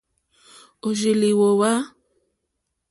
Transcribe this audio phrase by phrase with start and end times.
[0.87, 1.71] Òrzì lìhwówá.